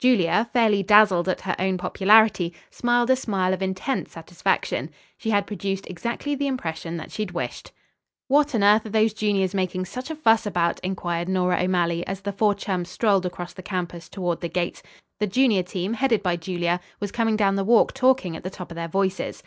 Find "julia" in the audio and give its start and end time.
0.00-0.48, 16.36-16.80